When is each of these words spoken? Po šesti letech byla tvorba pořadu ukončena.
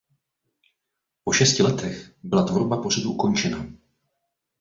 Po 1.23 1.31
šesti 1.33 1.63
letech 1.63 2.13
byla 2.23 2.43
tvorba 2.45 2.81
pořadu 2.81 3.11
ukončena. 3.13 3.63